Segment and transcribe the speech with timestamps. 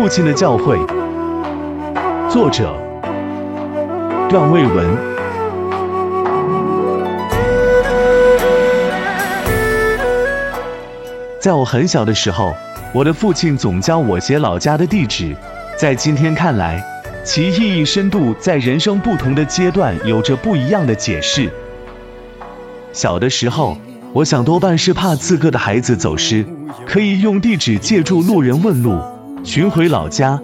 [0.00, 0.78] 父亲的教诲，
[2.30, 2.74] 作者
[4.30, 4.96] 段卫文。
[11.38, 12.54] 在我很小的时候，
[12.94, 15.36] 我的父亲总教我写老家的地址，
[15.76, 16.82] 在今天看来，
[17.22, 21.52] 其意义深度在人生不同的阶段有着不一样的解释。
[22.94, 23.76] 小的时候，
[24.14, 26.46] 我想多半是怕自个的孩子走失，
[26.86, 28.98] 可以用地址借助路人问路。
[29.42, 30.40] 寻回老家。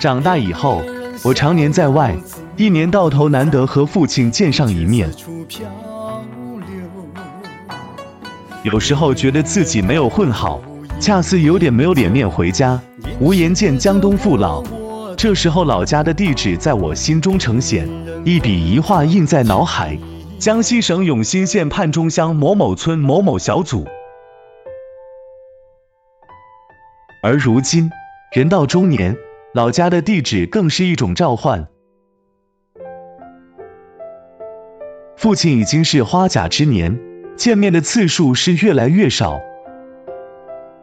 [0.00, 0.82] 长大以后，
[1.22, 2.14] 我常年在外，
[2.56, 5.08] 一年到头难得和父亲见上一面。
[8.62, 10.60] 有时候觉得自己没有混好，
[10.98, 12.80] 恰似有点没有脸面回家。
[13.20, 14.62] 无颜见江东父老，
[15.16, 17.88] 这时候老家的地址在我心中呈现，
[18.24, 19.96] 一笔一画印在脑海：
[20.38, 23.86] 江西省永新县泮中乡某某村某某小组。
[27.24, 27.90] 而如今，
[28.32, 29.16] 人到中年，
[29.54, 31.66] 老家的地址更是一种召唤。
[35.16, 37.00] 父亲已经是花甲之年，
[37.34, 39.40] 见面的次数是越来越少。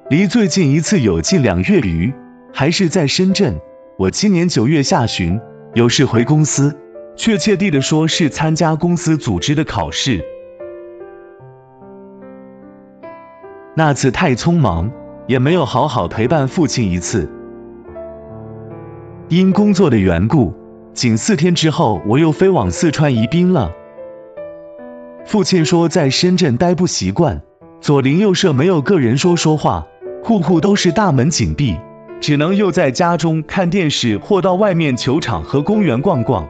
[0.09, 2.11] 离最近一次有近两月余，
[2.51, 3.61] 还是在深圳。
[3.99, 5.39] 我今年九月下旬
[5.75, 6.75] 有事回公司，
[7.15, 10.25] 确切地的说是参加公司组织的考试。
[13.75, 14.91] 那次太匆忙。
[15.27, 17.29] 也没有好好陪伴父亲一次。
[19.29, 20.53] 因工作的缘故，
[20.93, 23.71] 仅四天之后，我又飞往四川宜宾了。
[25.25, 27.41] 父亲说在深圳待不习惯，
[27.79, 29.87] 左邻右舍没有个人说说话，
[30.23, 31.77] 户户都是大门紧闭，
[32.19, 36.49] 只能又在家中看电视或到外面球场和公园逛逛。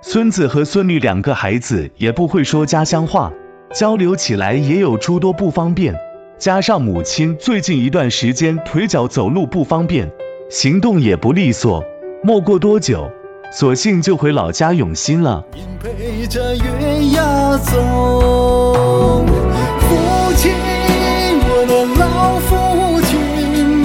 [0.00, 3.30] 孙子和孙女两个孩子也不会说家乡话，
[3.74, 5.94] 交流起来也有诸多不方便。
[6.40, 10.10] 加上母亲最近一段时间腿脚走路不方便，
[10.48, 11.84] 行动也不利索，
[12.24, 13.10] 没过多久，
[13.52, 15.44] 索性就回老家永新了。
[15.82, 16.62] 陪着月
[17.12, 19.26] 牙走，
[19.80, 20.50] 父亲，
[21.44, 23.18] 我的老父亲，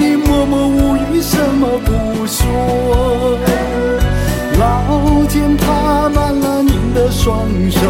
[0.00, 3.38] 你默默无语，什么不说？
[4.58, 7.80] 老茧爬满了您的双手，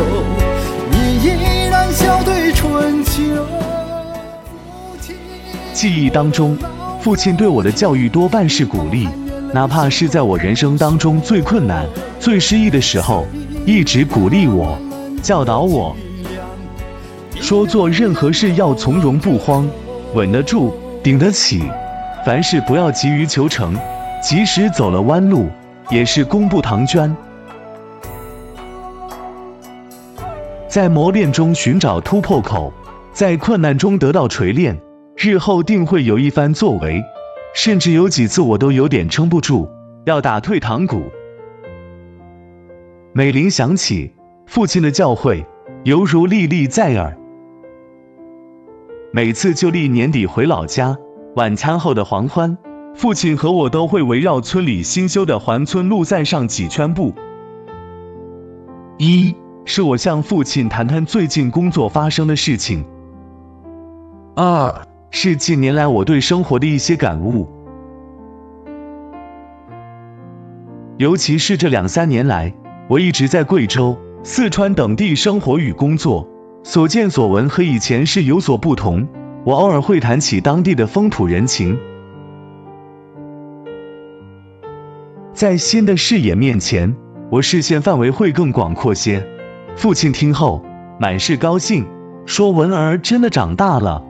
[5.76, 6.56] 记忆当中，
[7.02, 9.06] 父亲对我的教育多半是鼓励，
[9.52, 11.84] 哪怕是在我人生当中最困难、
[12.18, 13.26] 最失意的时候，
[13.66, 14.78] 一直鼓励我、
[15.22, 15.94] 教导我，
[17.38, 19.68] 说做任何事要从容不慌，
[20.14, 21.62] 稳得住、顶得起，
[22.24, 23.76] 凡事不要急于求成，
[24.22, 25.46] 即使走了弯路，
[25.90, 27.14] 也是功不唐捐。
[30.70, 32.72] 在磨练中寻找突破口，
[33.12, 34.74] 在困难中得到锤炼。
[35.26, 37.02] 日后定会有一番作为，
[37.52, 39.68] 甚至有几次我都有点撑不住，
[40.04, 41.02] 要打退堂鼓。
[43.12, 44.12] 美玲想起
[44.46, 45.44] 父亲的教诲，
[45.82, 47.18] 犹如历历在耳。
[49.12, 50.96] 每次旧历年底回老家，
[51.34, 52.56] 晚餐后的黄欢，
[52.94, 57.12] 父亲和我都会围绕村里新修的环村路散上几圈步。
[58.98, 62.84] 一是我向父亲谈谈最近工作发生的事情。
[64.36, 64.85] 二。
[65.10, 67.48] 是近年来我对生活的一些感悟，
[70.98, 72.52] 尤其是这两三年来，
[72.88, 76.28] 我一直在贵州、四川等地生活与工作，
[76.62, 79.06] 所见所闻和以前是有所不同。
[79.44, 81.78] 我偶尔会谈起当地的风土人情，
[85.32, 86.96] 在新的视野面前，
[87.30, 89.24] 我视线范围会更广阔些。
[89.76, 90.64] 父亲听后
[90.98, 91.86] 满是高兴，
[92.26, 94.02] 说文儿真的长大了。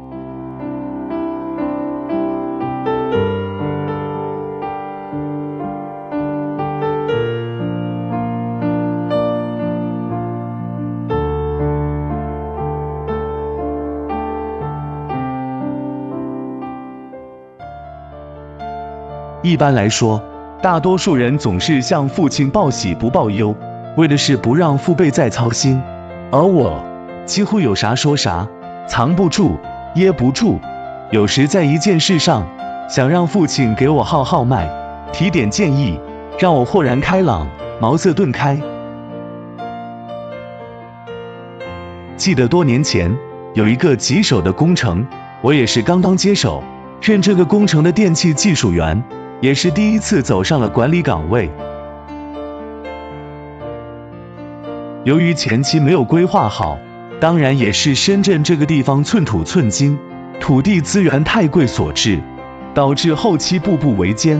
[19.46, 20.20] 一般来说，
[20.60, 23.54] 大多数人总是向父亲报喜不报忧，
[23.96, 25.80] 为的是不让父辈再操心。
[26.32, 26.82] 而我
[27.24, 28.44] 几乎有啥说啥，
[28.88, 29.56] 藏不住，
[29.94, 30.58] 掖不住。
[31.12, 32.44] 有时在一件事上，
[32.90, 34.68] 想让父亲给我号号脉，
[35.12, 35.96] 提点建议，
[36.40, 37.46] 让我豁然开朗，
[37.80, 38.60] 茅塞顿开。
[42.16, 43.16] 记得多年前
[43.54, 45.06] 有一个棘手的工程，
[45.40, 46.64] 我也是刚刚接手，
[47.00, 49.00] 任这个工程的电气技术员。
[49.40, 51.50] 也是第一次走上了管理岗位。
[55.04, 56.78] 由于前期没有规划好，
[57.20, 59.98] 当然也是深圳这个地方寸土寸金，
[60.40, 62.20] 土地资源太贵所致。
[62.76, 64.38] 导致后期步步维艰。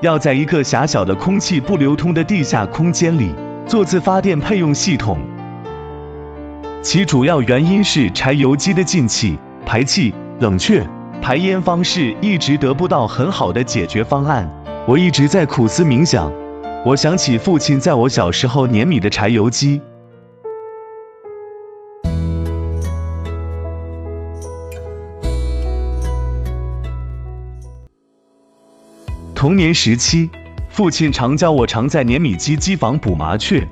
[0.00, 3.34] 要在一个狭小的空气不流通的地下空间里
[3.66, 5.18] 做自发电配用系统，
[6.80, 10.82] 其主要原因是柴油机的进气、排气、冷却、
[11.22, 14.50] 排烟方式一直得不到很好的解决方案。
[14.86, 16.32] 我一直在苦思冥想，
[16.84, 19.80] 我想起父亲在我小时候碾米的柴油机。
[29.34, 30.30] 童年时期，
[30.68, 33.68] 父亲常教我常在碾米机机房捕麻雀，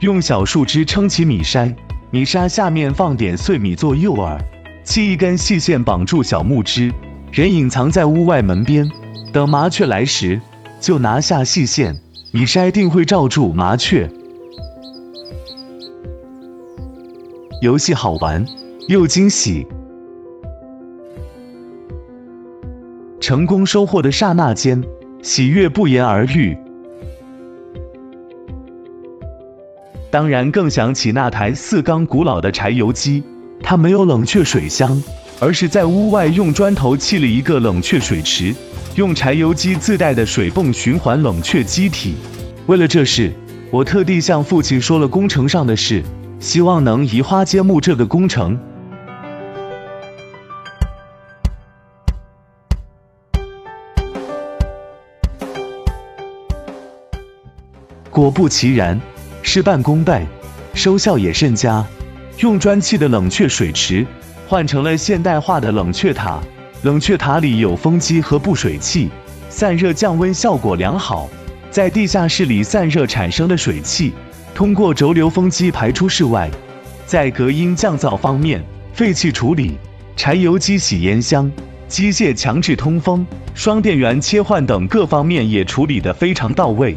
[0.00, 1.74] 用小树枝撑起米筛，
[2.10, 4.38] 米筛下面放点碎米做诱饵，
[4.84, 6.92] 系一根细线绑住小木枝，
[7.30, 8.90] 人隐藏在屋外门边，
[9.32, 10.40] 等麻雀来时，
[10.80, 11.96] 就拿下细线，
[12.32, 14.10] 米筛定会罩住麻雀。
[17.60, 18.44] 游戏好玩
[18.88, 19.66] 又惊喜，
[23.20, 24.82] 成功收获的刹那间。
[25.22, 26.58] 喜悦不言而喻，
[30.10, 33.22] 当然更想起那台四缸古老的柴油机，
[33.62, 35.02] 它没有冷却水箱，
[35.40, 38.54] 而是在屋外用砖头砌了一个冷却水池，
[38.96, 42.14] 用柴油机自带的水泵循环冷却机体。
[42.66, 43.32] 为了这事，
[43.70, 46.02] 我特地向父亲说了工程上的事，
[46.38, 48.58] 希望能移花接木这个工程。
[58.10, 59.00] 果不其然，
[59.42, 60.26] 事半功倍，
[60.74, 61.86] 收效也甚佳。
[62.38, 64.06] 用砖砌的冷却水池
[64.48, 66.40] 换成了现代化的冷却塔，
[66.82, 69.08] 冷却塔里有风机和布水器，
[69.48, 71.28] 散热降温效果良好。
[71.70, 74.12] 在地下室里散热产生的水汽，
[74.54, 76.50] 通过轴流风机排出室外。
[77.06, 78.62] 在隔音降噪方面，
[78.92, 79.78] 废气处理、
[80.16, 81.50] 柴油机洗烟箱、
[81.88, 86.96] 机械强制通风、双电源切换等各方面也处理得非常到位。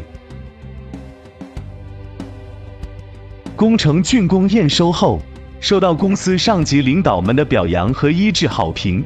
[3.56, 5.18] 工程竣工验收后，
[5.60, 9.02] 受到公司上级领导们的表扬和一致好评。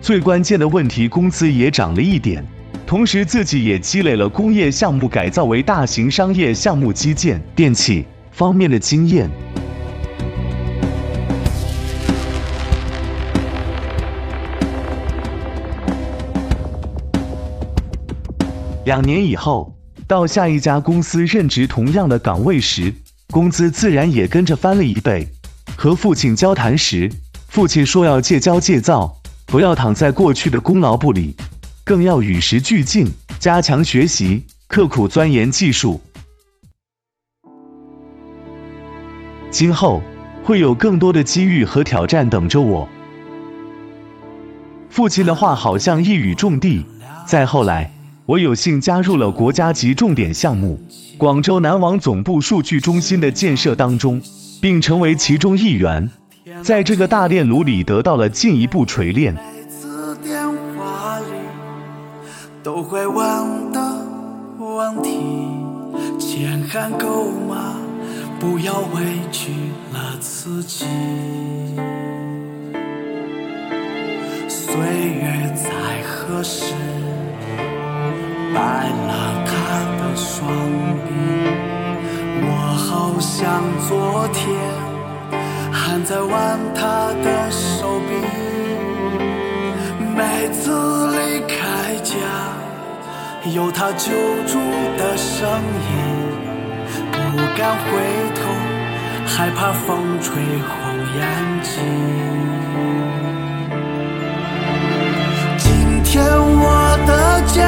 [0.00, 2.42] 最关键的问题，工资也涨了一点，
[2.86, 9.30] 同时自己也积累了工业项目改造为大型商业项目基建、电器方面的经验。
[18.86, 19.74] 两年以后，
[20.08, 22.94] 到下一家公司任职同样的岗位时。
[23.30, 25.28] 工资自然也跟着翻了一倍。
[25.76, 27.10] 和父亲交谈时，
[27.48, 29.16] 父亲说要戒骄戒躁，
[29.46, 31.34] 不要躺在过去的功劳簿里，
[31.84, 33.06] 更要与时俱进，
[33.38, 36.00] 加强学习，刻苦钻研技术。
[39.50, 40.02] 今后
[40.44, 42.88] 会有更多的机遇和挑战等着我。
[44.90, 46.84] 父亲的话好像一语中的。
[47.26, 47.92] 再后来，
[48.30, 50.78] 我有幸加入了国家级重点项目。
[51.18, 54.22] 广州南网总部数据中心的建设当中，
[54.60, 56.08] 并成为其中一员，
[56.62, 59.34] 在这个大炼炉里得到了进一步锤炼。
[62.62, 64.06] 都会问的
[64.60, 65.10] 问题，
[66.20, 67.74] 钱还够吗？
[68.38, 69.50] 不要委屈
[69.92, 70.86] 了自己。
[74.46, 76.74] 岁月在何时
[78.54, 78.58] 白
[79.08, 79.12] 了
[79.46, 79.50] 他
[79.98, 80.46] 的双
[81.04, 81.08] 臂，
[82.42, 82.44] 我
[82.76, 82.90] 好？
[83.20, 84.40] 像昨天
[85.70, 88.10] 还在挽他的手臂，
[90.16, 90.70] 每次
[91.08, 92.14] 离开家
[93.52, 94.10] 有他救
[94.46, 94.58] 助
[94.96, 95.48] 的声
[95.90, 95.92] 音，
[97.12, 97.88] 不敢回
[98.34, 98.38] 头，
[99.26, 100.70] 害怕风吹红
[101.16, 101.20] 眼
[101.62, 101.72] 睛。
[105.58, 107.10] 今天我的
[107.46, 107.60] 肩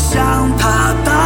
[0.00, 1.19] 像他